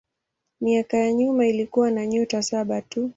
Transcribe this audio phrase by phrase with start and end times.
[0.61, 3.09] Miaka ya nyuma ilikuwa na nyota saba tu.